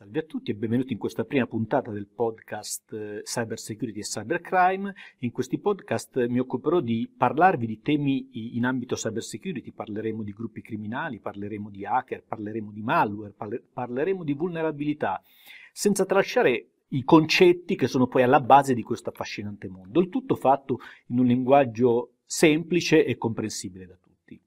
Salve 0.00 0.20
a 0.20 0.22
tutti 0.22 0.50
e 0.50 0.54
benvenuti 0.54 0.94
in 0.94 0.98
questa 0.98 1.24
prima 1.24 1.46
puntata 1.46 1.90
del 1.90 2.06
podcast 2.06 2.90
eh, 2.94 3.20
Cyber 3.22 3.58
Security 3.58 3.98
e 3.98 4.02
Cybercrime. 4.02 4.94
In 5.18 5.30
questi 5.30 5.58
podcast 5.58 6.24
mi 6.24 6.38
occuperò 6.38 6.80
di 6.80 7.06
parlarvi 7.14 7.66
di 7.66 7.82
temi 7.82 8.56
in 8.56 8.64
ambito 8.64 8.94
cyber 8.94 9.22
security, 9.22 9.72
parleremo 9.72 10.22
di 10.22 10.32
gruppi 10.32 10.62
criminali, 10.62 11.20
parleremo 11.20 11.68
di 11.68 11.84
hacker, 11.84 12.24
parleremo 12.26 12.72
di 12.72 12.80
malware, 12.80 13.34
parleremo 13.74 14.24
di 14.24 14.32
vulnerabilità, 14.32 15.22
senza 15.70 16.06
tralasciare 16.06 16.68
i 16.88 17.04
concetti 17.04 17.76
che 17.76 17.86
sono 17.86 18.06
poi 18.06 18.22
alla 18.22 18.40
base 18.40 18.72
di 18.72 18.82
questo 18.82 19.10
affascinante 19.10 19.68
mondo. 19.68 20.00
Il 20.00 20.08
tutto 20.08 20.34
fatto 20.34 20.78
in 21.08 21.18
un 21.18 21.26
linguaggio 21.26 22.12
semplice 22.24 23.04
e 23.04 23.18
comprensibile 23.18 23.84
da 23.84 23.98
tutti. 24.00 24.40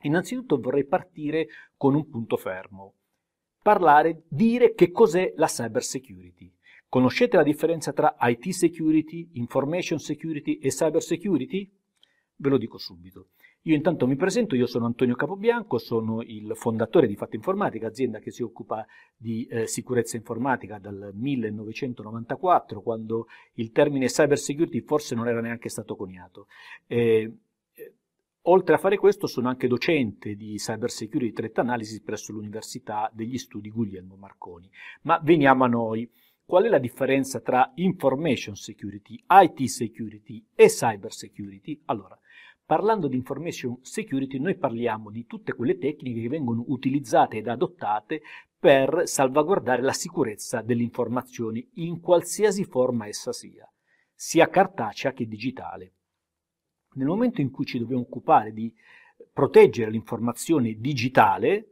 Innanzitutto 0.00 0.58
vorrei 0.58 0.84
partire 0.84 1.46
con 1.76 1.94
un 1.94 2.08
punto 2.08 2.36
fermo 2.36 2.94
parlare, 3.64 4.24
dire 4.28 4.74
che 4.74 4.90
cos'è 4.90 5.32
la 5.36 5.46
cyber 5.46 5.82
security. 5.82 6.52
Conoscete 6.86 7.38
la 7.38 7.42
differenza 7.42 7.94
tra 7.94 8.14
IT 8.20 8.50
security, 8.50 9.30
information 9.32 9.98
security 9.98 10.58
e 10.58 10.68
cyber 10.68 11.02
security? 11.02 11.72
Ve 12.36 12.48
lo 12.50 12.58
dico 12.58 12.76
subito. 12.76 13.28
Io 13.62 13.74
intanto 13.74 14.06
mi 14.06 14.16
presento, 14.16 14.54
io 14.54 14.66
sono 14.66 14.84
Antonio 14.84 15.14
Capobianco, 15.14 15.78
sono 15.78 16.20
il 16.20 16.52
fondatore 16.54 17.06
di 17.06 17.16
Fatto 17.16 17.36
Informatica, 17.36 17.86
azienda 17.86 18.18
che 18.18 18.30
si 18.30 18.42
occupa 18.42 18.84
di 19.16 19.46
eh, 19.46 19.66
sicurezza 19.66 20.18
informatica 20.18 20.78
dal 20.78 21.12
1994, 21.14 22.82
quando 22.82 23.28
il 23.54 23.70
termine 23.70 24.08
cyber 24.08 24.36
security 24.38 24.82
forse 24.82 25.14
non 25.14 25.26
era 25.26 25.40
neanche 25.40 25.70
stato 25.70 25.96
coniato. 25.96 26.48
Eh, 26.86 27.32
Oltre 28.46 28.74
a 28.74 28.78
fare 28.78 28.98
questo 28.98 29.26
sono 29.26 29.48
anche 29.48 29.66
docente 29.66 30.34
di 30.34 30.56
Cyber 30.56 30.90
Security 30.90 31.32
Threat 31.32 31.58
Analysis 31.60 32.02
presso 32.02 32.30
l'Università 32.30 33.10
degli 33.10 33.38
Studi 33.38 33.70
Guglielmo 33.70 34.16
Marconi. 34.16 34.68
Ma 35.02 35.18
veniamo 35.22 35.64
a 35.64 35.68
noi. 35.68 36.10
Qual 36.44 36.64
è 36.64 36.68
la 36.68 36.78
differenza 36.78 37.40
tra 37.40 37.72
Information 37.76 38.54
Security, 38.54 39.18
IT 39.26 39.64
Security 39.64 40.44
e 40.54 40.66
Cyber 40.66 41.10
Security? 41.10 41.80
Allora, 41.86 42.18
parlando 42.66 43.08
di 43.08 43.16
Information 43.16 43.78
Security 43.80 44.38
noi 44.38 44.58
parliamo 44.58 45.10
di 45.10 45.24
tutte 45.24 45.54
quelle 45.54 45.78
tecniche 45.78 46.20
che 46.20 46.28
vengono 46.28 46.64
utilizzate 46.66 47.38
ed 47.38 47.48
adottate 47.48 48.20
per 48.58 49.04
salvaguardare 49.04 49.80
la 49.80 49.94
sicurezza 49.94 50.60
delle 50.60 50.82
informazioni 50.82 51.66
in 51.76 51.98
qualsiasi 52.00 52.64
forma 52.64 53.06
essa 53.06 53.32
sia, 53.32 53.66
sia 54.14 54.50
cartacea 54.50 55.14
che 55.14 55.26
digitale. 55.26 55.92
Nel 56.94 57.06
momento 57.06 57.40
in 57.40 57.50
cui 57.50 57.64
ci 57.64 57.78
dobbiamo 57.78 58.02
occupare 58.02 58.52
di 58.52 58.72
proteggere 59.32 59.90
l'informazione 59.90 60.74
digitale, 60.78 61.68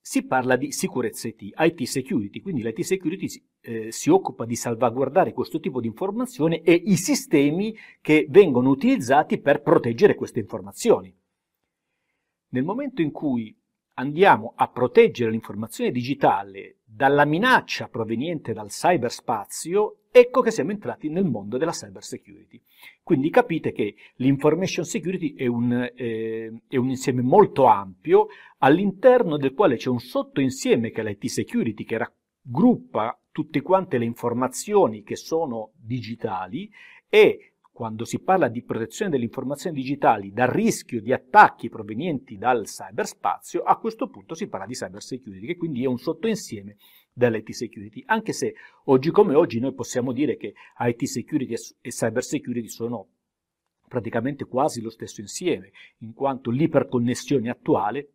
si 0.00 0.24
parla 0.24 0.56
di 0.56 0.70
sicurezza 0.70 1.26
IT, 1.26 1.52
IT 1.56 1.82
security, 1.82 2.40
quindi 2.40 2.62
l'IT 2.62 2.80
security 2.82 3.28
si, 3.28 3.44
eh, 3.60 3.90
si 3.90 4.08
occupa 4.08 4.44
di 4.44 4.54
salvaguardare 4.54 5.32
questo 5.32 5.58
tipo 5.58 5.80
di 5.80 5.88
informazione 5.88 6.62
e 6.62 6.72
i 6.72 6.96
sistemi 6.96 7.76
che 8.00 8.26
vengono 8.28 8.70
utilizzati 8.70 9.38
per 9.38 9.62
proteggere 9.62 10.14
queste 10.14 10.38
informazioni. 10.38 11.12
Nel 12.50 12.62
momento 12.62 13.02
in 13.02 13.10
cui 13.10 13.54
andiamo 13.98 14.52
a 14.56 14.68
proteggere 14.68 15.30
l'informazione 15.30 15.90
digitale 15.90 16.78
dalla 16.84 17.24
minaccia 17.24 17.88
proveniente 17.88 18.52
dal 18.52 18.68
cyberspazio, 18.68 20.04
ecco 20.10 20.40
che 20.40 20.50
siamo 20.50 20.70
entrati 20.70 21.08
nel 21.08 21.24
mondo 21.24 21.58
della 21.58 21.72
cyber 21.72 22.02
security. 22.02 22.60
Quindi 23.02 23.30
capite 23.30 23.72
che 23.72 23.94
l'information 24.16 24.84
security 24.84 25.34
è 25.34 25.46
un, 25.46 25.90
eh, 25.94 26.62
è 26.68 26.76
un 26.76 26.88
insieme 26.88 27.22
molto 27.22 27.66
ampio 27.66 28.28
all'interno 28.58 29.36
del 29.36 29.52
quale 29.52 29.76
c'è 29.76 29.88
un 29.88 30.00
sottoinsieme 30.00 30.90
che 30.90 31.00
è 31.02 31.04
l'IT 31.04 31.26
security 31.26 31.84
che 31.84 31.98
raggruppa 31.98 33.18
tutte 33.30 33.60
quante 33.60 33.98
le 33.98 34.06
informazioni 34.06 35.02
che 35.02 35.16
sono 35.16 35.72
digitali 35.76 36.70
e 37.08 37.55
quando 37.76 38.06
si 38.06 38.20
parla 38.20 38.48
di 38.48 38.62
protezione 38.62 39.10
delle 39.10 39.24
informazioni 39.24 39.76
digitali 39.76 40.32
dal 40.32 40.48
rischio 40.48 41.02
di 41.02 41.12
attacchi 41.12 41.68
provenienti 41.68 42.38
dal 42.38 42.64
cyberspazio, 42.64 43.64
a 43.64 43.76
questo 43.76 44.08
punto 44.08 44.34
si 44.34 44.48
parla 44.48 44.64
di 44.64 44.72
cyber 44.72 45.02
security, 45.02 45.44
che 45.44 45.56
quindi 45.58 45.84
è 45.84 45.86
un 45.86 45.98
sottoinsieme 45.98 46.78
dell'IT 47.12 47.50
security, 47.50 48.02
anche 48.06 48.32
se 48.32 48.54
oggi 48.84 49.10
come 49.10 49.34
oggi 49.34 49.60
noi 49.60 49.74
possiamo 49.74 50.12
dire 50.12 50.38
che 50.38 50.54
IT 50.78 51.04
security 51.04 51.52
e 51.82 51.90
cyber 51.90 52.24
security 52.24 52.68
sono 52.68 53.08
praticamente 53.86 54.46
quasi 54.46 54.80
lo 54.80 54.88
stesso 54.88 55.20
insieme, 55.20 55.70
in 55.98 56.14
quanto 56.14 56.50
l'iperconnessione 56.50 57.50
attuale 57.50 58.12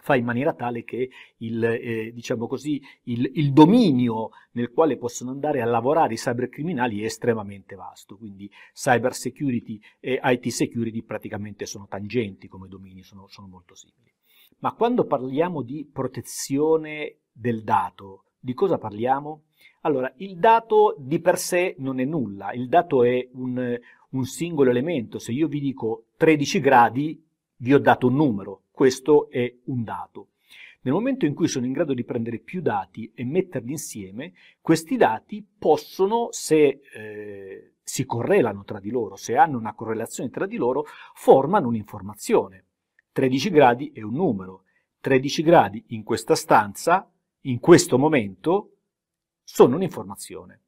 fa 0.00 0.16
in 0.16 0.24
maniera 0.24 0.52
tale 0.54 0.84
che 0.84 1.10
il, 1.38 1.64
eh, 1.64 2.12
diciamo 2.12 2.46
così, 2.46 2.82
il, 3.04 3.30
il, 3.34 3.52
dominio 3.52 4.30
nel 4.52 4.70
quale 4.70 4.96
possono 4.96 5.30
andare 5.30 5.60
a 5.60 5.66
lavorare 5.66 6.14
i 6.14 6.16
cybercriminali 6.16 7.02
è 7.02 7.04
estremamente 7.04 7.74
vasto, 7.74 8.16
quindi 8.16 8.50
cyber 8.72 9.14
security 9.14 9.80
e 10.00 10.20
IT 10.22 10.48
security 10.48 11.02
praticamente 11.02 11.66
sono 11.66 11.86
tangenti 11.88 12.48
come 12.48 12.68
domini, 12.68 13.02
sono, 13.02 13.26
sono 13.28 13.46
molto 13.46 13.74
simili. 13.74 14.12
Ma 14.58 14.72
quando 14.72 15.04
parliamo 15.04 15.62
di 15.62 15.88
protezione 15.90 17.16
del 17.32 17.62
dato, 17.62 18.24
di 18.38 18.54
cosa 18.54 18.78
parliamo? 18.78 19.44
Allora, 19.82 20.12
il 20.16 20.36
dato 20.36 20.94
di 20.98 21.20
per 21.20 21.38
sé 21.38 21.74
non 21.78 22.00
è 22.00 22.04
nulla, 22.04 22.52
il 22.52 22.68
dato 22.68 23.02
è 23.02 23.26
un, 23.32 23.78
un 24.10 24.24
singolo 24.24 24.70
elemento, 24.70 25.18
se 25.18 25.32
io 25.32 25.48
vi 25.48 25.60
dico 25.60 26.04
13 26.16 26.60
gradi 26.60 27.24
vi 27.56 27.74
ho 27.74 27.78
dato 27.78 28.06
un 28.06 28.14
numero, 28.14 28.62
questo 28.80 29.28
è 29.28 29.54
un 29.64 29.84
dato. 29.84 30.28
Nel 30.84 30.94
momento 30.94 31.26
in 31.26 31.34
cui 31.34 31.48
sono 31.48 31.66
in 31.66 31.72
grado 31.72 31.92
di 31.92 32.02
prendere 32.02 32.38
più 32.38 32.62
dati 32.62 33.12
e 33.14 33.26
metterli 33.26 33.72
insieme, 33.72 34.32
questi 34.62 34.96
dati 34.96 35.46
possono, 35.58 36.28
se 36.30 36.80
eh, 36.94 37.74
si 37.82 38.06
correlano 38.06 38.64
tra 38.64 38.80
di 38.80 38.88
loro, 38.88 39.16
se 39.16 39.36
hanno 39.36 39.58
una 39.58 39.74
correlazione 39.74 40.30
tra 40.30 40.46
di 40.46 40.56
loro, 40.56 40.86
formano 41.12 41.68
un'informazione. 41.68 42.64
13 43.12 43.50
gradi 43.50 43.92
è 43.92 44.00
un 44.00 44.14
numero. 44.14 44.62
13 45.00 45.42
gradi 45.42 45.84
in 45.88 46.02
questa 46.02 46.34
stanza, 46.34 47.06
in 47.40 47.60
questo 47.60 47.98
momento, 47.98 48.76
sono 49.44 49.76
un'informazione. 49.76 50.60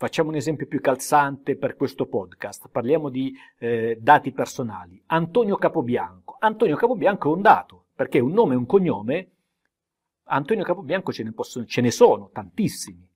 Facciamo 0.00 0.30
un 0.30 0.36
esempio 0.36 0.66
più 0.66 0.80
calzante 0.80 1.56
per 1.56 1.76
questo 1.76 2.06
podcast, 2.06 2.70
parliamo 2.70 3.10
di 3.10 3.36
eh, 3.58 3.98
dati 4.00 4.32
personali. 4.32 5.00
Antonio 5.08 5.56
Capobianco. 5.56 6.29
Antonio 6.42 6.76
Capobianco 6.76 7.30
è 7.30 7.34
un 7.36 7.42
dato, 7.42 7.86
perché 7.94 8.18
un 8.18 8.32
nome 8.32 8.54
e 8.54 8.56
un 8.56 8.64
cognome, 8.64 9.30
Antonio 10.24 10.64
Capobianco 10.64 11.12
ce 11.12 11.22
ne, 11.22 11.32
possono, 11.32 11.66
ce 11.66 11.82
ne 11.82 11.90
sono 11.90 12.30
tantissimi. 12.32 13.06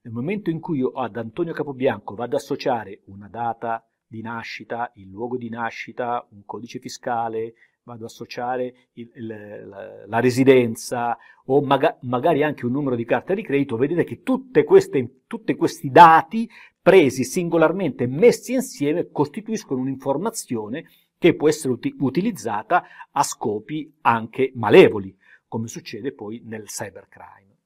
Nel 0.00 0.12
momento 0.12 0.48
in 0.48 0.58
cui 0.60 0.78
io 0.78 0.92
ad 0.92 1.16
Antonio 1.16 1.52
Capobianco 1.52 2.14
vado 2.14 2.36
ad 2.36 2.42
associare 2.42 3.02
una 3.06 3.28
data 3.28 3.86
di 4.06 4.22
nascita, 4.22 4.90
il 4.94 5.10
luogo 5.10 5.36
di 5.36 5.50
nascita, 5.50 6.26
un 6.30 6.44
codice 6.46 6.78
fiscale, 6.78 7.54
vado 7.82 8.04
ad 8.04 8.10
associare 8.10 8.88
il, 8.92 9.10
il, 9.16 9.26
la, 9.68 10.06
la, 10.06 10.20
residenza 10.20 11.18
o 11.46 11.60
maga, 11.60 11.98
magari 12.02 12.42
anche 12.42 12.64
un 12.64 12.72
numero 12.72 12.96
di 12.96 13.04
carta 13.04 13.34
di 13.34 13.42
credito, 13.42 13.76
vedete 13.76 14.04
che 14.04 14.22
tutti 14.22 14.64
questi 14.64 15.90
dati 15.90 16.48
presi 16.80 17.24
singolarmente, 17.24 18.06
messi 18.06 18.54
insieme, 18.54 19.10
costituiscono 19.10 19.80
un'informazione 19.80 20.84
che 21.24 21.34
può 21.34 21.48
essere 21.48 21.72
uti- 21.72 21.94
utilizzata 22.00 22.84
a 23.10 23.22
scopi 23.22 23.90
anche 24.02 24.52
malevoli, 24.56 25.16
come 25.48 25.68
succede 25.68 26.12
poi 26.12 26.42
nel 26.44 26.64
cybercrime. 26.64 27.60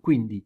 Quindi 0.00 0.42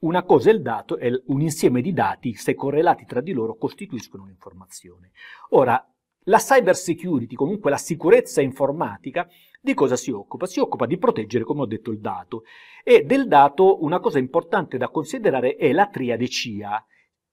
una 0.00 0.22
cosa 0.24 0.50
è 0.50 0.52
il 0.52 0.60
dato, 0.60 0.98
è 0.98 1.10
un 1.28 1.40
insieme 1.40 1.80
di 1.80 1.94
dati, 1.94 2.34
se 2.34 2.54
correlati 2.54 3.06
tra 3.06 3.22
di 3.22 3.32
loro, 3.32 3.56
costituiscono 3.56 4.24
un'informazione. 4.24 5.12
Ora, 5.52 5.82
la 6.24 6.36
cyber 6.36 6.76
security, 6.76 7.34
comunque 7.34 7.70
la 7.70 7.78
sicurezza 7.78 8.42
informatica, 8.42 9.26
di 9.58 9.72
cosa 9.72 9.96
si 9.96 10.10
occupa? 10.10 10.44
Si 10.44 10.60
occupa 10.60 10.84
di 10.84 10.98
proteggere, 10.98 11.44
come 11.44 11.62
ho 11.62 11.66
detto, 11.66 11.92
il 11.92 12.00
dato. 12.00 12.42
E 12.84 13.04
del 13.04 13.26
dato 13.26 13.82
una 13.82 14.00
cosa 14.00 14.18
importante 14.18 14.76
da 14.76 14.90
considerare 14.90 15.56
è 15.56 15.72
la 15.72 15.86
triade 15.86 16.28
CIA. 16.28 16.84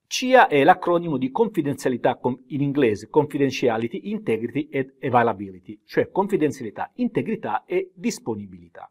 CIA 0.08 0.48
è 0.48 0.64
l'acronimo 0.64 1.18
di 1.18 1.30
confidenzialità 1.30 2.18
in 2.46 2.62
inglese, 2.62 3.08
confidentiality, 3.08 4.10
integrity 4.10 4.68
ed 4.70 4.94
availability, 5.02 5.82
cioè 5.84 6.10
confidenzialità, 6.10 6.90
integrità 6.94 7.64
e 7.66 7.92
disponibilità. 7.94 8.90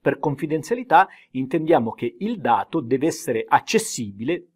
Per 0.00 0.20
confidenzialità 0.20 1.08
intendiamo 1.32 1.90
che 1.90 2.14
il 2.20 2.38
dato 2.38 2.80
deve 2.80 3.08
essere 3.08 3.44
accessibile 3.46 4.46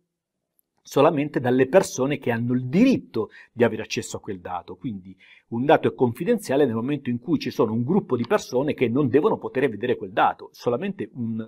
solamente 0.81 1.41
dalle 1.41 1.67
persone 1.67 2.19
che 2.19 2.31
hanno 2.31 2.53
il 2.53 2.67
diritto 2.67 3.31
di 3.53 3.65
avere 3.65 3.83
accesso 3.83 4.17
a 4.17 4.21
quel 4.21 4.39
dato. 4.39 4.77
Quindi 4.77 5.17
un 5.49 5.65
dato 5.65 5.89
è 5.89 5.95
confidenziale 5.95 6.67
nel 6.67 6.77
momento 6.77 7.11
in 7.11 7.19
cui 7.19 7.41
ci 7.41 7.51
sono 7.51 7.73
un 7.73 7.83
gruppo 7.83 8.17
di 8.17 8.27
persone 8.29 8.75
che 8.75 8.89
non 8.89 9.09
devono 9.09 9.39
poter 9.39 9.69
vedere 9.69 9.97
quel 9.97 10.13
dato, 10.13 10.51
solamente 10.53 11.11
un, 11.15 11.45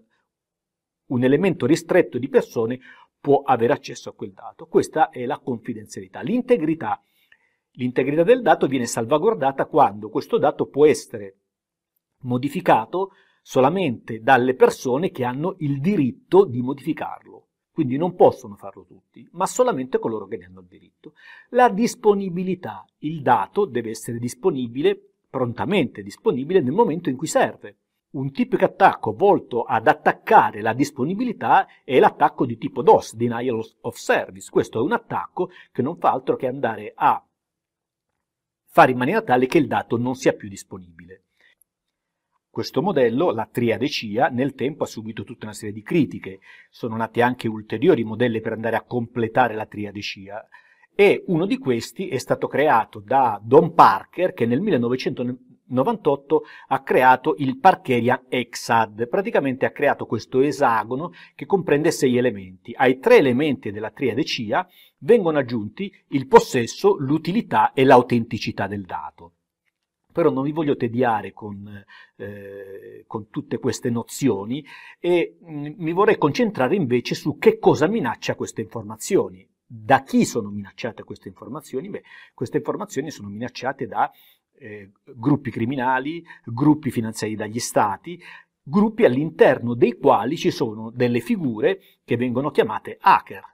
un 1.06 1.24
elemento 1.24 1.64
ristretto 1.64 2.18
di 2.18 2.28
persone 2.28 2.80
può 3.22 3.42
avere 3.42 3.72
accesso 3.72 4.10
a 4.10 4.14
quel 4.14 4.32
dato. 4.32 4.66
Questa 4.66 5.10
è 5.10 5.24
la 5.24 5.38
confidenzialità. 5.38 6.20
L'integrità. 6.20 7.00
L'integrità 7.76 8.24
del 8.24 8.42
dato 8.42 8.66
viene 8.66 8.84
salvaguardata 8.84 9.66
quando 9.66 10.10
questo 10.10 10.38
dato 10.38 10.66
può 10.66 10.86
essere 10.86 11.36
modificato 12.22 13.12
solamente 13.40 14.20
dalle 14.20 14.54
persone 14.54 15.10
che 15.10 15.24
hanno 15.24 15.54
il 15.60 15.80
diritto 15.80 16.44
di 16.44 16.60
modificarlo. 16.60 17.46
Quindi 17.70 17.96
non 17.96 18.16
possono 18.16 18.56
farlo 18.56 18.84
tutti, 18.84 19.26
ma 19.32 19.46
solamente 19.46 19.98
coloro 19.98 20.26
che 20.26 20.36
ne 20.36 20.44
hanno 20.44 20.60
il 20.60 20.66
diritto. 20.66 21.14
La 21.50 21.70
disponibilità, 21.70 22.84
il 22.98 23.22
dato 23.22 23.64
deve 23.64 23.90
essere 23.90 24.18
disponibile, 24.18 25.00
prontamente 25.30 26.02
disponibile 26.02 26.60
nel 26.60 26.72
momento 26.72 27.08
in 27.08 27.16
cui 27.16 27.28
serve. 27.28 27.78
Un 28.12 28.30
tipico 28.30 28.64
attacco 28.64 29.14
volto 29.14 29.62
ad 29.62 29.86
attaccare 29.86 30.60
la 30.60 30.74
disponibilità 30.74 31.66
è 31.82 31.98
l'attacco 31.98 32.44
di 32.44 32.58
tipo 32.58 32.82
DOS, 32.82 33.14
Denial 33.14 33.58
of 33.80 33.96
Service. 33.96 34.50
Questo 34.50 34.78
è 34.78 34.82
un 34.82 34.92
attacco 34.92 35.50
che 35.72 35.80
non 35.80 35.96
fa 35.96 36.12
altro 36.12 36.36
che 36.36 36.46
andare 36.46 36.92
a 36.94 37.24
fare 38.66 38.90
in 38.90 38.98
maniera 38.98 39.22
tale 39.22 39.46
che 39.46 39.56
il 39.56 39.66
dato 39.66 39.96
non 39.96 40.14
sia 40.14 40.34
più 40.34 40.50
disponibile. 40.50 41.24
Questo 42.50 42.82
modello, 42.82 43.30
la 43.30 43.48
triade 43.50 43.88
CIA, 43.88 44.28
nel 44.28 44.52
tempo 44.52 44.84
ha 44.84 44.86
subito 44.86 45.24
tutta 45.24 45.46
una 45.46 45.54
serie 45.54 45.72
di 45.72 45.82
critiche. 45.82 46.40
Sono 46.68 46.96
nati 46.96 47.22
anche 47.22 47.48
ulteriori 47.48 48.04
modelli 48.04 48.42
per 48.42 48.52
andare 48.52 48.76
a 48.76 48.84
completare 48.84 49.54
la 49.54 49.64
triade 49.64 50.02
CIA 50.02 50.48
e 50.94 51.24
uno 51.28 51.46
di 51.46 51.56
questi 51.56 52.08
è 52.08 52.18
stato 52.18 52.46
creato 52.46 53.00
da 53.00 53.40
Don 53.42 53.72
Parker 53.72 54.34
che 54.34 54.44
nel 54.44 54.60
1998 55.72 56.42
ha 56.68 56.82
creato 56.82 57.34
il 57.38 57.58
Parkerian 57.58 58.24
Exad, 58.28 59.08
praticamente 59.08 59.66
ha 59.66 59.70
creato 59.70 60.06
questo 60.06 60.40
esagono 60.40 61.12
che 61.34 61.46
comprende 61.46 61.90
sei 61.90 62.16
elementi. 62.16 62.72
Ai 62.76 62.98
tre 62.98 63.16
elementi 63.16 63.70
della 63.70 63.90
triade 63.90 64.24
CIA 64.24 64.66
vengono 64.98 65.38
aggiunti 65.38 65.92
il 66.08 66.26
possesso, 66.26 66.96
l'utilità 66.98 67.72
e 67.72 67.84
l'autenticità 67.84 68.66
del 68.66 68.82
dato 68.82 69.32
però 70.12 70.30
non 70.30 70.44
vi 70.44 70.52
voglio 70.52 70.76
tediare 70.76 71.32
con, 71.32 71.66
eh, 72.16 73.04
con 73.06 73.30
tutte 73.30 73.58
queste 73.58 73.90
nozioni 73.90 74.64
e 75.00 75.38
mh, 75.40 75.52
mm, 75.52 75.72
mi 75.78 75.92
vorrei 75.92 76.18
concentrare 76.18 76.76
invece 76.76 77.14
su 77.14 77.38
che 77.38 77.58
cosa 77.58 77.86
minaccia 77.88 78.36
queste 78.36 78.60
informazioni. 78.60 79.48
Da 79.64 80.02
chi 80.02 80.26
sono 80.26 80.50
minacciate 80.50 81.02
queste 81.02 81.28
informazioni? 81.28 81.88
Beh, 81.88 82.02
queste 82.34 82.58
informazioni 82.58 83.10
sono 83.10 83.28
minacciate 83.28 83.86
da 83.86 84.10
eh, 84.62 84.92
gruppi 85.16 85.50
criminali, 85.50 86.24
gruppi 86.44 86.90
finanziati 86.90 87.34
dagli 87.34 87.58
stati, 87.58 88.20
gruppi 88.62 89.04
all'interno 89.04 89.74
dei 89.74 89.98
quali 89.98 90.36
ci 90.36 90.52
sono 90.52 90.90
delle 90.90 91.20
figure 91.20 91.80
che 92.04 92.16
vengono 92.16 92.50
chiamate 92.50 92.96
hacker. 93.00 93.50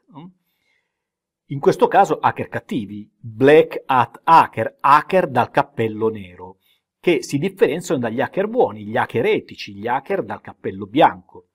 In 1.50 1.60
questo 1.60 1.88
caso 1.88 2.18
hacker 2.18 2.48
cattivi, 2.48 3.10
black 3.18 3.82
hat 3.86 4.20
hacker, 4.22 4.76
hacker 4.80 5.30
dal 5.30 5.50
cappello 5.50 6.10
nero, 6.10 6.58
che 7.00 7.22
si 7.22 7.38
differenziano 7.38 7.98
dagli 7.98 8.20
hacker 8.20 8.48
buoni, 8.48 8.84
gli 8.84 8.98
hacker 8.98 9.24
etici, 9.24 9.74
gli 9.74 9.86
hacker 9.86 10.24
dal 10.24 10.42
cappello 10.42 10.84
bianco. 10.84 11.47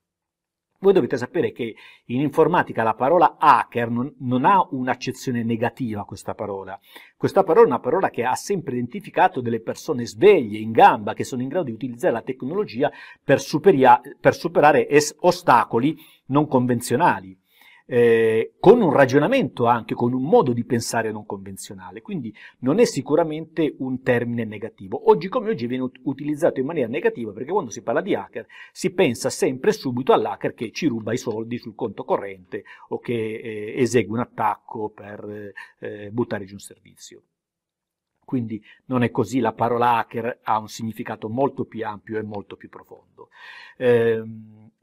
Voi 0.84 0.92
dovete 0.92 1.16
sapere 1.16 1.50
che 1.50 1.74
in 2.08 2.20
informatica 2.20 2.82
la 2.82 2.92
parola 2.92 3.36
hacker 3.38 3.88
non, 3.88 4.14
non 4.18 4.44
ha 4.44 4.68
un'accezione 4.70 5.42
negativa 5.42 6.04
questa 6.04 6.34
parola. 6.34 6.78
Questa 7.16 7.42
parola 7.42 7.64
è 7.64 7.68
una 7.68 7.80
parola 7.80 8.10
che 8.10 8.22
ha 8.22 8.34
sempre 8.34 8.74
identificato 8.74 9.40
delle 9.40 9.62
persone 9.62 10.04
sveglie, 10.04 10.58
in 10.58 10.72
gamba, 10.72 11.14
che 11.14 11.24
sono 11.24 11.40
in 11.40 11.48
grado 11.48 11.64
di 11.64 11.72
utilizzare 11.72 12.12
la 12.12 12.20
tecnologia 12.20 12.92
per, 13.24 13.40
superia, 13.40 13.98
per 14.20 14.34
superare 14.34 14.86
ostacoli 15.20 15.96
non 16.26 16.46
convenzionali 16.46 17.34
eh, 17.86 18.54
con 18.58 18.80
un 18.80 18.92
ragionamento 18.92 19.66
anche, 19.66 19.94
con 19.94 20.12
un 20.12 20.22
modo 20.22 20.52
di 20.52 20.64
pensare 20.64 21.12
non 21.12 21.26
convenzionale, 21.26 22.00
quindi 22.00 22.34
non 22.60 22.78
è 22.78 22.84
sicuramente 22.84 23.74
un 23.78 24.02
termine 24.02 24.44
negativo. 24.44 25.10
Oggi 25.10 25.28
come 25.28 25.50
oggi 25.50 25.66
viene 25.66 25.90
utilizzato 26.02 26.60
in 26.60 26.66
maniera 26.66 26.88
negativa 26.88 27.32
perché 27.32 27.50
quando 27.50 27.70
si 27.70 27.82
parla 27.82 28.00
di 28.00 28.14
hacker 28.14 28.46
si 28.72 28.92
pensa 28.92 29.30
sempre 29.30 29.72
subito 29.72 30.12
all'hacker 30.12 30.54
che 30.54 30.70
ci 30.72 30.86
ruba 30.86 31.12
i 31.12 31.18
soldi 31.18 31.58
sul 31.58 31.74
conto 31.74 32.04
corrente 32.04 32.64
o 32.88 32.98
che 32.98 33.12
eh, 33.12 33.74
esegue 33.76 34.14
un 34.14 34.20
attacco 34.20 34.88
per 34.90 35.52
eh, 35.78 36.10
buttare 36.10 36.44
giù 36.44 36.54
un 36.54 36.60
servizio. 36.60 37.22
Quindi 38.24 38.62
non 38.86 39.02
è 39.02 39.10
così, 39.10 39.38
la 39.38 39.52
parola 39.52 39.98
hacker 39.98 40.40
ha 40.42 40.58
un 40.58 40.68
significato 40.68 41.28
molto 41.28 41.66
più 41.66 41.86
ampio 41.86 42.18
e 42.18 42.22
molto 42.22 42.56
più 42.56 42.70
profondo. 42.70 43.28
Eh, 43.76 44.22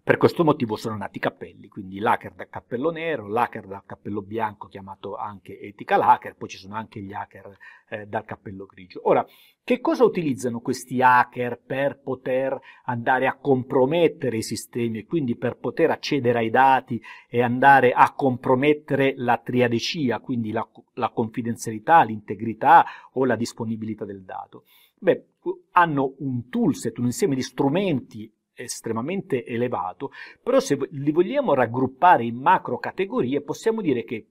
per 0.03 0.17
questo 0.17 0.43
motivo 0.43 0.77
sono 0.77 0.97
nati 0.97 1.17
i 1.17 1.21
cappelli, 1.21 1.67
quindi 1.67 1.99
l'hacker 1.99 2.33
dal 2.33 2.49
cappello 2.49 2.89
nero, 2.89 3.27
l'hacker 3.27 3.67
dal 3.67 3.85
cappello 3.85 4.23
bianco 4.23 4.67
chiamato 4.67 5.15
anche 5.15 5.59
ethical 5.59 6.01
hacker, 6.01 6.35
poi 6.35 6.49
ci 6.49 6.57
sono 6.57 6.73
anche 6.73 7.01
gli 7.01 7.13
hacker 7.13 7.55
eh, 7.87 8.07
dal 8.07 8.25
cappello 8.25 8.65
grigio. 8.65 9.01
Ora, 9.03 9.23
che 9.63 9.79
cosa 9.79 10.03
utilizzano 10.03 10.59
questi 10.59 11.03
hacker 11.03 11.61
per 11.63 11.99
poter 11.99 12.59
andare 12.85 13.27
a 13.27 13.37
compromettere 13.37 14.37
i 14.37 14.41
sistemi 14.41 14.99
e 14.99 15.05
quindi 15.05 15.35
per 15.35 15.57
poter 15.57 15.91
accedere 15.91 16.39
ai 16.39 16.49
dati 16.49 16.99
e 17.29 17.43
andare 17.43 17.91
a 17.91 18.11
compromettere 18.13 19.13
la 19.17 19.37
triade 19.37 19.77
CIA, 19.77 20.19
quindi 20.19 20.51
la, 20.51 20.67
la 20.93 21.09
confidenzialità, 21.09 22.01
l'integrità 22.01 22.85
o 23.13 23.23
la 23.23 23.35
disponibilità 23.35 24.03
del 24.03 24.23
dato? 24.23 24.63
Beh, 24.97 25.25
hanno 25.71 26.15
un 26.19 26.49
toolset, 26.49 26.97
un 26.97 27.05
insieme 27.05 27.35
di 27.35 27.43
strumenti 27.43 28.31
estremamente 28.53 29.45
elevato, 29.45 30.11
però 30.41 30.59
se 30.59 30.77
li 30.91 31.11
vogliamo 31.11 31.53
raggruppare 31.53 32.23
in 32.25 32.35
macro 32.35 32.77
categorie 32.77 33.41
possiamo 33.41 33.81
dire 33.81 34.03
che 34.03 34.27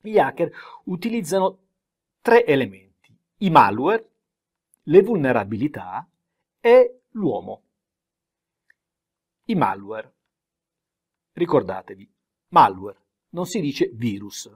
gli 0.00 0.18
hacker 0.18 0.52
utilizzano 0.84 1.58
tre 2.20 2.44
elementi, 2.44 3.16
i 3.38 3.50
malware, 3.50 4.10
le 4.84 5.02
vulnerabilità 5.02 6.08
e 6.60 7.00
l'uomo. 7.10 7.62
I 9.44 9.54
malware. 9.54 10.14
Ricordatevi, 11.32 12.10
malware, 12.48 12.98
non 13.30 13.46
si 13.46 13.60
dice 13.60 13.90
virus. 13.92 14.50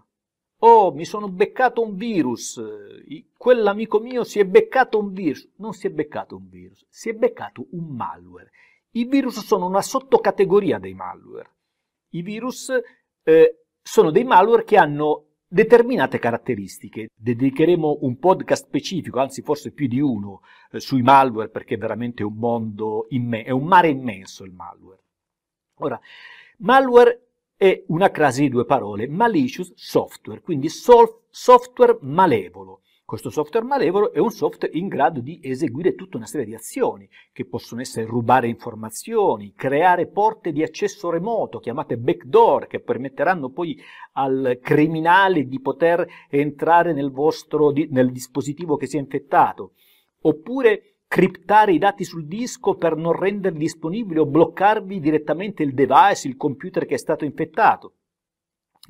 Oh, 0.63 0.93
mi 0.93 1.05
sono 1.05 1.29
beccato 1.29 1.83
un 1.83 1.95
virus. 1.95 2.63
Quell'amico 3.37 3.99
mio 3.99 4.25
si 4.25 4.41
è 4.41 4.45
beccato 4.45 4.99
un 4.99 5.13
virus. 5.13 5.49
Non 5.57 5.73
si 5.73 5.87
è 5.87 5.91
beccato 5.91 6.37
un 6.37 6.49
virus, 6.49 6.85
si 6.89 7.09
è 7.09 7.15
beccato 7.15 7.67
un 7.71 7.95
malware. 7.95 8.51
I 8.93 9.05
virus 9.05 9.45
sono 9.45 9.67
una 9.67 9.83
sottocategoria 9.83 10.79
dei 10.79 10.95
malware. 10.95 11.51
I 12.11 12.23
virus 12.23 12.73
eh, 13.23 13.65
sono 13.81 14.11
dei 14.11 14.25
malware 14.25 14.65
che 14.65 14.77
hanno 14.77 15.27
determinate 15.47 16.19
caratteristiche. 16.19 17.11
Dedicheremo 17.15 17.99
un 18.03 18.19
podcast 18.19 18.67
specifico, 18.67 19.21
anzi 19.21 19.43
forse 19.43 19.73
più 19.73 19.87
di 19.87 20.01
uno, 20.01 20.43
eh, 20.73 20.81
sui 20.81 21.03
malware 21.03 21.51
perché 21.51 21.75
è 21.75 21.79
veramente 21.79 22.25
un 22.25 22.35
mondo 22.35 23.07
immenso, 23.11 23.49
è 23.49 23.53
un 23.53 23.65
mare 23.65 23.89
immenso 23.89 24.45
il 24.45 24.53
malware. 24.53 25.03
Ora, 25.79 26.01
malware 26.59 27.27
è 27.57 27.85
una 27.89 28.11
crasi 28.11 28.43
di 28.43 28.49
due 28.49 28.65
parole, 28.65 29.07
malicious 29.07 29.73
software, 29.75 30.41
quindi 30.41 30.69
software 30.69 31.99
malevolo. 32.01 32.83
Questo 33.11 33.31
software 33.31 33.67
malevolo 33.67 34.13
è 34.13 34.21
un 34.21 34.31
software 34.31 34.79
in 34.79 34.87
grado 34.87 35.21
di 35.21 35.41
eseguire 35.43 35.97
tutta 35.97 36.17
una 36.17 36.27
serie 36.27 36.47
di 36.47 36.55
azioni, 36.55 37.11
che 37.33 37.45
possono 37.45 37.81
essere 37.81 38.07
rubare 38.07 38.47
informazioni, 38.47 39.53
creare 39.53 40.07
porte 40.07 40.53
di 40.53 40.63
accesso 40.63 41.11
remoto, 41.11 41.59
chiamate 41.59 41.97
backdoor, 41.97 42.69
che 42.69 42.79
permetteranno 42.79 43.51
poi 43.51 43.77
al 44.13 44.61
criminale 44.63 45.49
di 45.49 45.61
poter 45.61 46.07
entrare 46.29 46.93
nel 46.93 47.11
vostro 47.11 47.73
nel 47.73 48.13
dispositivo 48.13 48.77
che 48.77 48.87
si 48.87 48.97
è 48.97 49.01
infettato, 49.01 49.73
oppure 50.21 50.99
criptare 51.09 51.73
i 51.73 51.79
dati 51.79 52.05
sul 52.05 52.29
disco 52.29 52.77
per 52.77 52.95
non 52.95 53.15
renderli 53.15 53.59
disponibili 53.59 54.21
o 54.21 54.27
bloccarvi 54.27 55.01
direttamente 55.01 55.65
il 55.65 55.75
device, 55.75 56.29
il 56.29 56.37
computer 56.37 56.87
che 56.87 56.95
è 56.95 56.99
stato 56.99 57.25
infettato. 57.25 57.95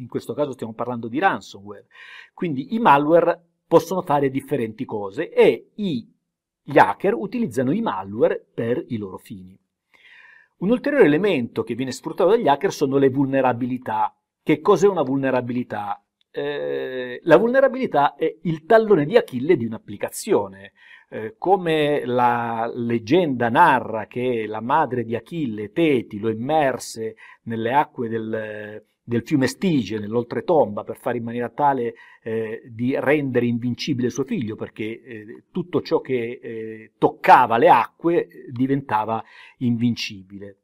In 0.00 0.08
questo 0.08 0.34
caso 0.34 0.52
stiamo 0.52 0.74
parlando 0.74 1.08
di 1.08 1.18
ransomware. 1.18 1.86
Quindi 2.34 2.74
i 2.74 2.78
malware 2.78 3.49
possono 3.70 4.02
fare 4.02 4.30
differenti 4.30 4.84
cose 4.84 5.30
e 5.32 5.68
gli 5.76 6.76
hacker 6.76 7.14
utilizzano 7.14 7.70
i 7.70 7.80
malware 7.80 8.44
per 8.52 8.84
i 8.88 8.96
loro 8.96 9.16
fini. 9.16 9.56
Un 10.56 10.70
ulteriore 10.70 11.04
elemento 11.04 11.62
che 11.62 11.76
viene 11.76 11.92
sfruttato 11.92 12.30
dagli 12.30 12.48
hacker 12.48 12.72
sono 12.72 12.98
le 12.98 13.10
vulnerabilità. 13.10 14.12
Che 14.42 14.60
cos'è 14.60 14.88
una 14.88 15.02
vulnerabilità? 15.02 16.02
Eh, 16.32 17.20
la 17.22 17.36
vulnerabilità 17.36 18.16
è 18.16 18.38
il 18.42 18.66
tallone 18.66 19.04
di 19.04 19.16
Achille 19.16 19.56
di 19.56 19.66
un'applicazione. 19.66 20.72
Eh, 21.08 21.36
come 21.38 22.04
la 22.04 22.68
leggenda 22.74 23.50
narra 23.50 24.08
che 24.08 24.46
la 24.48 24.60
madre 24.60 25.04
di 25.04 25.14
Achille, 25.14 25.70
Teti, 25.70 26.18
lo 26.18 26.28
immerse 26.28 27.14
nelle 27.44 27.72
acque 27.72 28.08
del, 28.08 28.84
del 29.10 29.24
fiume 29.24 29.48
Stige 29.48 29.98
nell'oltretomba 29.98 30.84
per 30.84 30.96
fare 30.96 31.18
in 31.18 31.24
maniera 31.24 31.48
tale 31.48 31.94
eh, 32.22 32.62
di 32.70 32.94
rendere 32.96 33.44
invincibile 33.44 34.08
suo 34.08 34.22
figlio 34.22 34.54
perché 34.54 34.84
eh, 34.84 35.44
tutto 35.50 35.82
ciò 35.82 36.00
che 36.00 36.38
eh, 36.40 36.92
toccava 36.96 37.58
le 37.58 37.68
acque 37.68 38.28
diventava 38.52 39.20
invincibile. 39.58 40.58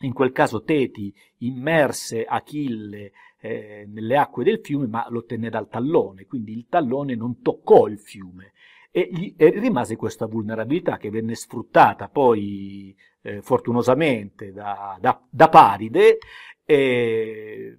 In 0.00 0.12
quel 0.12 0.32
caso 0.32 0.64
Teti 0.64 1.14
immerse 1.38 2.24
Achille 2.24 3.12
eh, 3.40 3.86
nelle 3.88 4.18
acque 4.18 4.44
del 4.44 4.60
fiume 4.62 4.86
ma 4.86 5.06
lo 5.08 5.24
tenne 5.24 5.48
dal 5.48 5.70
tallone, 5.70 6.26
quindi 6.26 6.52
il 6.52 6.66
tallone 6.68 7.14
non 7.14 7.40
toccò 7.40 7.86
il 7.86 7.98
fiume 7.98 8.52
e, 8.90 9.32
e 9.34 9.48
rimase 9.58 9.96
questa 9.96 10.26
vulnerabilità 10.26 10.98
che 10.98 11.08
venne 11.08 11.34
sfruttata 11.34 12.10
poi 12.10 12.94
eh, 13.22 13.40
fortunosamente 13.40 14.52
da, 14.52 14.98
da, 15.00 15.18
da 15.30 15.48
Paride 15.48 16.18
e, 16.66 17.78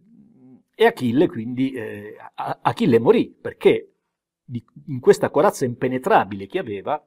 e 0.73 0.85
Achille 0.85 1.27
quindi 1.27 1.73
eh, 1.73 2.15
Achille 2.61 2.99
morì 2.99 3.29
perché 3.29 3.91
di, 4.43 4.63
in 4.87 4.99
questa 4.99 5.29
corazza 5.29 5.65
impenetrabile 5.65 6.47
che 6.47 6.57
aveva 6.57 7.05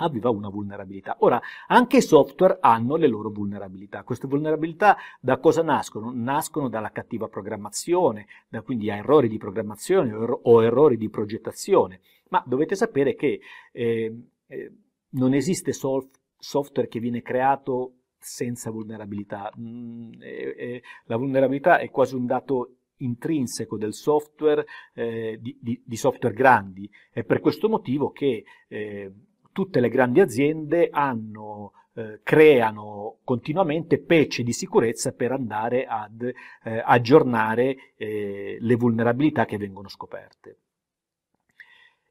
aveva 0.00 0.30
una 0.30 0.48
vulnerabilità. 0.48 1.16
Ora, 1.20 1.40
anche 1.66 1.96
i 1.96 2.02
software 2.02 2.58
hanno 2.60 2.96
le 2.96 3.08
loro 3.08 3.30
vulnerabilità. 3.30 4.04
Queste 4.04 4.26
vulnerabilità 4.26 4.96
da 5.20 5.38
cosa 5.38 5.62
nascono? 5.62 6.12
Nascono 6.14 6.68
dalla 6.68 6.90
cattiva 6.90 7.28
programmazione, 7.28 8.26
da 8.48 8.62
quindi 8.62 8.90
a 8.90 8.96
errori 8.96 9.28
di 9.28 9.38
programmazione 9.38 10.12
o 10.14 10.62
errori 10.62 10.96
di 10.96 11.08
progettazione. 11.08 12.00
Ma 12.28 12.42
dovete 12.46 12.76
sapere 12.76 13.14
che 13.14 13.40
eh, 13.72 14.22
eh, 14.46 14.72
non 15.10 15.34
esiste 15.34 15.72
soft, 15.72 16.20
software 16.38 16.88
che 16.88 17.00
viene 17.00 17.22
creato 17.22 17.94
senza 18.28 18.70
vulnerabilità. 18.70 19.52
Mm, 19.58 20.12
eh, 20.20 20.54
eh, 20.56 20.82
la 21.04 21.16
vulnerabilità 21.16 21.78
è 21.78 21.90
quasi 21.90 22.14
un 22.14 22.26
dato 22.26 22.74
intrinseco 22.98 23.76
del 23.76 23.94
software, 23.94 24.66
eh, 24.94 25.38
di, 25.40 25.56
di, 25.60 25.80
di, 25.84 25.96
software 25.96 26.34
grandi. 26.34 26.90
È 27.10 27.24
per 27.24 27.40
questo 27.40 27.68
motivo 27.68 28.10
che 28.10 28.44
eh, 28.68 29.12
tutte 29.52 29.80
le 29.80 29.88
grandi 29.88 30.20
aziende 30.20 30.88
hanno, 30.90 31.72
eh, 31.94 32.20
creano 32.22 33.18
continuamente 33.24 33.98
patch 34.00 34.42
di 34.42 34.52
sicurezza 34.52 35.12
per 35.12 35.32
andare 35.32 35.86
ad 35.86 36.22
eh, 36.22 36.82
aggiornare 36.84 37.94
eh, 37.96 38.58
le 38.60 38.74
vulnerabilità 38.76 39.44
che 39.44 39.56
vengono 39.58 39.88
scoperte. 39.88 40.58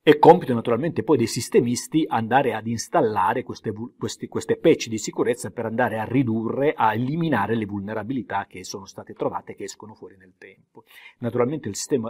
È 0.07 0.19
compito 0.19 0.53
naturalmente 0.53 1.03
poi 1.03 1.17
dei 1.17 1.27
sistemisti 1.27 2.05
andare 2.07 2.53
ad 2.53 2.65
installare 2.65 3.43
queste, 3.43 3.73
queste, 3.97 4.29
queste, 4.29 4.55
patch 4.55 4.87
di 4.87 4.97
sicurezza 4.97 5.51
per 5.51 5.65
andare 5.65 5.99
a 5.99 6.05
ridurre, 6.05 6.71
a 6.73 6.93
eliminare 6.93 7.55
le 7.55 7.65
vulnerabilità 7.65 8.45
che 8.47 8.63
sono 8.63 8.85
state 8.85 9.13
trovate 9.13 9.51
e 9.51 9.55
che 9.55 9.65
escono 9.65 9.95
fuori 9.95 10.15
nel 10.15 10.35
tempo. 10.37 10.85
Naturalmente 11.17 11.67
il 11.67 11.75
sistema 11.75 12.09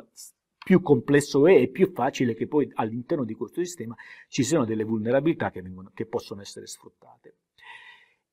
più 0.64 0.84
complesso 0.84 1.48
è 1.48 1.56
e 1.56 1.70
più 1.70 1.92
facile 1.92 2.36
che 2.36 2.46
poi 2.46 2.70
all'interno 2.76 3.24
di 3.24 3.34
questo 3.34 3.64
sistema 3.64 3.96
ci 4.28 4.44
siano 4.44 4.66
delle 4.66 4.84
vulnerabilità 4.84 5.50
che, 5.50 5.64
vengono, 5.64 5.90
che 5.92 6.06
possono 6.06 6.42
essere 6.42 6.68
sfruttate. 6.68 7.38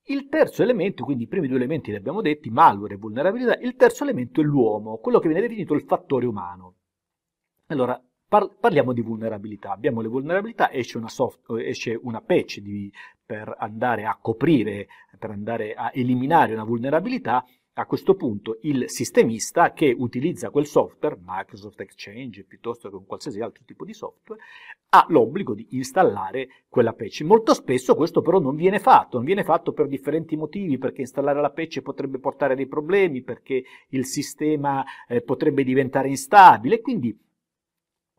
Il 0.08 0.28
terzo 0.28 0.62
elemento, 0.62 1.04
quindi 1.04 1.22
i 1.22 1.26
primi 1.26 1.48
due 1.48 1.56
elementi 1.56 1.90
li 1.90 1.96
abbiamo 1.96 2.20
detti, 2.20 2.50
malware 2.50 2.96
e 2.96 2.98
vulnerabilità, 2.98 3.56
il 3.60 3.76
terzo 3.76 4.02
elemento 4.02 4.42
è 4.42 4.44
l'uomo, 4.44 4.98
quello 4.98 5.20
che 5.20 5.28
viene 5.28 5.40
definito 5.40 5.72
il 5.72 5.84
fattore 5.84 6.26
umano. 6.26 6.74
Allora, 7.68 7.98
parliamo 8.58 8.92
di 8.92 9.00
vulnerabilità. 9.00 9.72
Abbiamo 9.72 10.00
le 10.00 10.08
vulnerabilità, 10.08 10.72
esce 10.72 10.98
una, 10.98 11.08
soft, 11.08 11.50
esce 11.58 11.98
una 12.02 12.20
patch 12.20 12.60
di, 12.60 12.92
per 13.24 13.54
andare 13.58 14.04
a 14.04 14.18
coprire, 14.20 14.88
per 15.18 15.30
andare 15.30 15.74
a 15.74 15.90
eliminare 15.92 16.52
una 16.52 16.64
vulnerabilità. 16.64 17.44
A 17.76 17.86
questo 17.86 18.14
punto 18.14 18.58
il 18.62 18.84
sistemista 18.86 19.72
che 19.72 19.92
utilizza 19.98 20.50
quel 20.50 20.64
software, 20.64 21.18
Microsoft 21.20 21.80
Exchange 21.80 22.44
piuttosto 22.44 22.88
che 22.88 22.94
un 22.94 23.04
qualsiasi 23.04 23.40
altro 23.40 23.64
tipo 23.66 23.84
di 23.84 23.92
software, 23.92 24.40
ha 24.90 25.04
l'obbligo 25.08 25.54
di 25.54 25.66
installare 25.70 26.48
quella 26.68 26.92
patch. 26.92 27.22
Molto 27.22 27.52
spesso 27.52 27.96
questo 27.96 28.20
però 28.22 28.38
non 28.38 28.54
viene 28.54 28.78
fatto, 28.78 29.16
non 29.16 29.26
viene 29.26 29.42
fatto 29.42 29.72
per 29.72 29.88
differenti 29.88 30.36
motivi, 30.36 30.78
perché 30.78 31.00
installare 31.00 31.40
la 31.40 31.50
patch 31.50 31.80
potrebbe 31.80 32.20
portare 32.20 32.54
dei 32.54 32.68
problemi, 32.68 33.22
perché 33.22 33.64
il 33.88 34.06
sistema 34.06 34.84
eh, 35.08 35.20
potrebbe 35.20 35.64
diventare 35.64 36.06
instabile, 36.06 36.80
quindi 36.80 37.18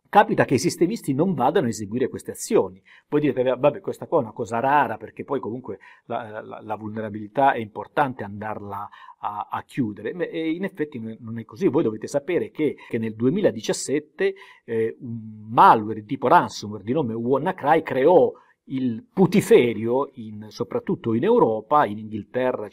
capita 0.09 0.45
che 0.45 0.55
i 0.55 0.59
sistemisti 0.59 1.13
non 1.13 1.33
vadano 1.33 1.65
a 1.67 1.69
eseguire 1.69 2.07
queste 2.07 2.31
azioni. 2.31 2.81
Voi 3.09 3.21
direte, 3.21 3.55
vabbè, 3.55 3.81
questa 3.81 4.07
qua 4.07 4.19
è 4.19 4.23
una 4.23 4.31
cosa 4.31 4.59
rara 4.59 4.97
perché 4.97 5.23
poi 5.23 5.39
comunque 5.39 5.79
la, 6.05 6.41
la, 6.41 6.61
la 6.61 6.75
vulnerabilità 6.75 7.53
è 7.53 7.59
importante 7.59 8.23
andarla 8.23 8.89
a, 9.19 9.47
a 9.49 9.63
chiudere. 9.63 10.11
E 10.29 10.51
in 10.51 10.63
effetti 10.63 10.99
non 10.99 11.39
è 11.39 11.45
così. 11.45 11.67
Voi 11.67 11.83
dovete 11.83 12.07
sapere 12.07 12.51
che, 12.51 12.75
che 12.87 12.97
nel 12.97 13.15
2017 13.15 14.35
eh, 14.63 14.97
un 14.99 15.47
malware 15.49 16.03
tipo 16.05 16.27
ransomware 16.27 16.83
di 16.83 16.93
nome 16.93 17.13
WannaCry 17.13 17.81
creò 17.81 18.31
il 18.65 19.05
putiferio, 19.13 20.09
in, 20.13 20.47
soprattutto 20.49 21.13
in 21.13 21.23
Europa, 21.23 21.85
in 21.85 21.99
Inghilterra 21.99 22.67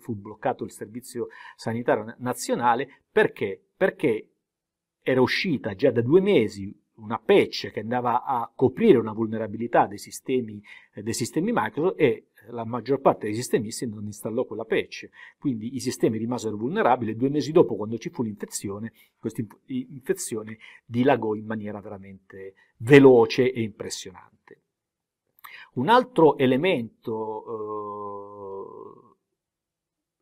fu 0.00 0.14
bloccato 0.14 0.64
il 0.64 0.72
servizio 0.72 1.28
sanitario 1.56 2.14
nazionale, 2.18 3.02
perché? 3.10 3.60
Perché 3.76 4.28
era 5.10 5.22
uscita 5.22 5.74
già 5.74 5.90
da 5.90 6.02
due 6.02 6.20
mesi 6.20 6.70
una 6.96 7.18
patch 7.18 7.70
che 7.70 7.80
andava 7.80 8.24
a 8.24 8.50
coprire 8.54 8.98
una 8.98 9.12
vulnerabilità 9.12 9.86
dei 9.86 9.96
sistemi, 9.96 10.62
eh, 10.92 11.02
dei 11.02 11.14
sistemi 11.14 11.50
Microsoft 11.50 11.98
e 11.98 12.26
la 12.50 12.66
maggior 12.66 13.00
parte 13.00 13.24
dei 13.26 13.34
sistemisti 13.34 13.86
non 13.86 14.04
installò 14.04 14.44
quella 14.44 14.64
patch, 14.64 15.08
quindi 15.38 15.74
i 15.76 15.80
sistemi 15.80 16.18
rimasero 16.18 16.56
vulnerabili 16.56 17.16
due 17.16 17.30
mesi 17.30 17.52
dopo, 17.52 17.74
quando 17.74 17.96
ci 17.96 18.10
fu 18.10 18.22
l'infezione, 18.22 18.92
questa 19.18 19.42
infezione 19.66 20.58
dilagò 20.84 21.34
in 21.34 21.46
maniera 21.46 21.80
veramente 21.80 22.54
veloce 22.78 23.50
e 23.50 23.62
impressionante. 23.62 24.60
Un 25.74 25.88
altro 25.88 26.36
elemento 26.36 27.44
eh, 29.06 29.16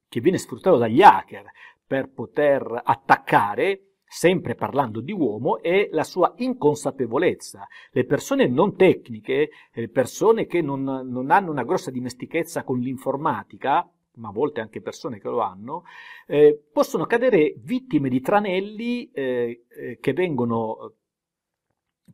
che 0.09 0.21
viene 0.21 0.39
sfruttato 0.39 0.77
dagli 0.77 1.03
hacker 1.03 1.51
per 1.85 2.09
poter 2.09 2.83
attaccare 2.85 3.86
sempre 4.17 4.55
parlando 4.55 5.03
di 5.03 5.13
uomo, 5.13 5.61
è 5.61 5.91
la 5.93 6.03
sua 6.03 6.33
inconsapevolezza. 6.39 7.69
Le 7.91 8.07
persone 8.07 8.47
non 8.47 8.75
tecniche, 8.75 9.51
le 9.75 9.89
persone 9.91 10.47
che 10.47 10.63
non, 10.63 10.85
non 10.85 11.31
hanno 11.31 11.51
una 11.51 11.65
grossa 11.65 11.91
dimestichezza 11.91 12.65
con 12.65 12.79
l'informatica, 12.79 13.87
ma 14.15 14.29
a 14.29 14.33
volte 14.33 14.63
anche 14.63 14.81
persone 14.81 15.21
che 15.21 15.29
lo 15.29 15.41
hanno, 15.41 15.85
eh, 16.27 16.59
possono 16.73 17.05
cadere 17.05 17.57
vittime 17.59 18.09
di 18.09 18.23
tranelli 18.23 19.11
eh, 19.11 19.65
eh, 19.69 19.99
che 20.01 20.13
vengono 20.15 20.95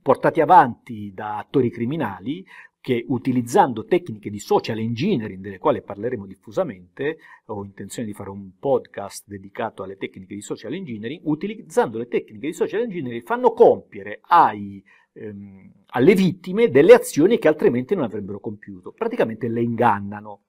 portati 0.03 0.41
avanti 0.41 1.13
da 1.15 1.39
attori 1.39 1.71
criminali 1.71 2.45
che 2.83 3.05
utilizzando 3.07 3.85
tecniche 3.85 4.29
di 4.29 4.41
social 4.41 4.79
engineering, 4.81 5.41
delle 5.41 5.59
quali 5.59 5.81
parleremo 5.81 6.27
diffusamente, 6.27 7.17
ho 7.47 7.65
intenzione 7.65 8.09
di 8.09 8.12
fare 8.12 8.29
un 8.29 8.59
podcast 8.59 9.23
dedicato 9.25 9.85
alle 9.85 9.97
tecniche 9.97 10.35
di 10.35 10.43
social 10.43 10.75
engineering, 10.75 11.21
utilizzando 11.25 11.97
le 11.97 12.09
tecniche 12.09 12.49
di 12.49 12.53
social 12.53 12.83
engineering 12.83 13.23
fanno 13.23 13.53
compiere 13.53 14.19
ai, 14.23 14.83
ehm, 15.12 15.71
alle 15.87 16.15
vittime 16.15 16.71
delle 16.71 16.95
azioni 16.95 17.39
che 17.39 17.47
altrimenti 17.47 17.95
non 17.95 18.03
avrebbero 18.03 18.41
compiuto, 18.41 18.91
praticamente 18.91 19.47
le 19.47 19.62
ingannano. 19.62 20.41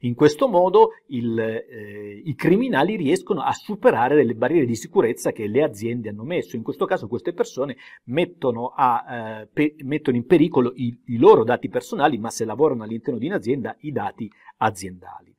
In 0.00 0.14
questo 0.14 0.48
modo 0.48 0.90
il, 1.08 1.38
eh, 1.38 2.22
i 2.24 2.34
criminali 2.34 2.96
riescono 2.96 3.40
a 3.42 3.52
superare 3.52 4.14
delle 4.14 4.34
barriere 4.34 4.66
di 4.66 4.74
sicurezza 4.74 5.32
che 5.32 5.46
le 5.46 5.62
aziende 5.62 6.08
hanno 6.08 6.24
messo. 6.24 6.56
In 6.56 6.62
questo 6.62 6.84
caso 6.86 7.08
queste 7.08 7.32
persone 7.32 7.76
mettono, 8.04 8.72
a, 8.74 9.40
eh, 9.42 9.48
pe- 9.52 9.76
mettono 9.82 10.16
in 10.16 10.26
pericolo 10.26 10.72
i, 10.74 10.98
i 11.06 11.18
loro 11.18 11.44
dati 11.44 11.68
personali, 11.68 12.18
ma 12.18 12.30
se 12.30 12.44
lavorano 12.44 12.82
all'interno 12.82 13.18
di 13.18 13.26
un'azienda 13.26 13.76
i 13.80 13.92
dati 13.92 14.30
aziendali. 14.58 15.35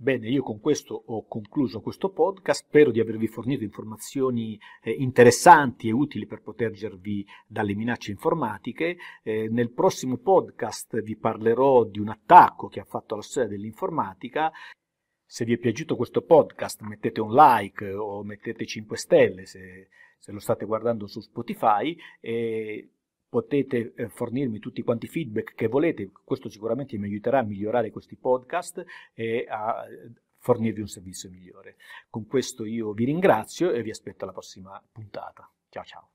Bene, 0.00 0.28
io 0.28 0.44
con 0.44 0.60
questo 0.60 1.02
ho 1.06 1.26
concluso 1.26 1.80
questo 1.80 2.10
podcast, 2.10 2.66
spero 2.66 2.92
di 2.92 3.00
avervi 3.00 3.26
fornito 3.26 3.64
informazioni 3.64 4.56
eh, 4.80 4.92
interessanti 4.92 5.88
e 5.88 5.92
utili 5.92 6.24
per 6.24 6.40
proteggervi 6.40 7.26
dalle 7.48 7.74
minacce 7.74 8.12
informatiche. 8.12 8.96
Eh, 9.24 9.48
nel 9.48 9.72
prossimo 9.72 10.18
podcast 10.18 11.02
vi 11.02 11.16
parlerò 11.16 11.82
di 11.82 11.98
un 11.98 12.10
attacco 12.10 12.68
che 12.68 12.78
ha 12.78 12.84
fatto 12.84 13.14
alla 13.14 13.24
storia 13.24 13.48
dell'informatica. 13.48 14.52
Se 15.26 15.44
vi 15.44 15.54
è 15.54 15.58
piaciuto 15.58 15.96
questo 15.96 16.22
podcast 16.22 16.82
mettete 16.82 17.20
un 17.20 17.34
like 17.34 17.92
o 17.92 18.22
mettete 18.22 18.66
5 18.66 18.96
stelle 18.96 19.46
se, 19.46 19.88
se 20.16 20.30
lo 20.30 20.38
state 20.38 20.64
guardando 20.64 21.08
su 21.08 21.18
Spotify. 21.18 21.98
E 22.20 22.97
potete 23.28 23.92
eh, 23.94 24.08
fornirmi 24.08 24.58
tutti 24.58 24.82
quanti 24.82 25.06
i 25.06 25.08
feedback 25.08 25.54
che 25.54 25.68
volete, 25.68 26.10
questo 26.24 26.48
sicuramente 26.48 26.98
mi 26.98 27.06
aiuterà 27.06 27.38
a 27.40 27.44
migliorare 27.44 27.90
questi 27.90 28.16
podcast 28.16 28.84
e 29.14 29.46
a 29.48 29.86
eh, 29.86 30.10
fornirvi 30.38 30.80
un 30.80 30.88
servizio 30.88 31.30
migliore. 31.30 31.76
Con 32.08 32.26
questo 32.26 32.64
io 32.64 32.92
vi 32.92 33.04
ringrazio 33.04 33.72
e 33.72 33.82
vi 33.82 33.90
aspetto 33.90 34.24
alla 34.24 34.32
prossima 34.32 34.82
puntata. 34.90 35.48
Ciao 35.68 35.84
ciao. 35.84 36.10